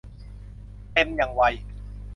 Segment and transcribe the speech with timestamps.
[0.93, 1.41] เต็มอย่างไว